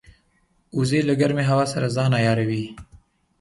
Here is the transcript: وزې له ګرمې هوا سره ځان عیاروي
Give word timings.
وزې 0.77 0.99
له 1.07 1.13
ګرمې 1.21 1.43
هوا 1.49 1.65
سره 1.73 1.93
ځان 1.95 2.11
عیاروي 2.19 2.65